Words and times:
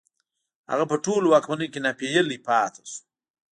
هغه 0.71 0.85
په 0.91 0.95
ټولو 1.05 1.25
واکمنیو 1.33 1.71
کې 1.73 1.83
ناپېیلی 1.85 2.37
پاتې 2.47 2.83
شو 2.91 2.99